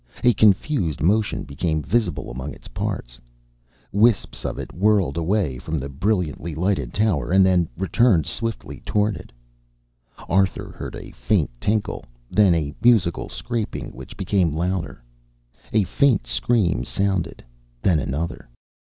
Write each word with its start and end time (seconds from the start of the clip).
A 0.23 0.33
confused 0.33 0.99
motion 1.03 1.43
became 1.43 1.83
visible 1.83 2.31
among 2.31 2.55
its 2.55 2.67
parts. 2.67 3.19
Wisps 3.91 4.45
of 4.47 4.57
it 4.57 4.73
whirled 4.73 5.15
away 5.15 5.59
from 5.59 5.77
the 5.77 5.89
brilliantly 5.89 6.55
lighted 6.55 6.91
tower, 6.91 7.31
and 7.31 7.45
then 7.45 7.69
returned 7.77 8.25
swiftly 8.25 8.79
toward 8.83 9.15
it. 9.15 9.31
Arthur 10.27 10.71
heard 10.71 10.95
a 10.95 11.11
faint 11.11 11.51
tinkle, 11.61 12.03
then 12.31 12.55
a 12.55 12.73
musical 12.81 13.29
scraping, 13.29 13.91
which 13.93 14.17
became 14.17 14.55
louder. 14.55 15.03
A 15.71 15.83
faint 15.83 16.25
scream 16.25 16.83
sounded, 16.83 17.43
then 17.83 17.99
another. 17.99 18.49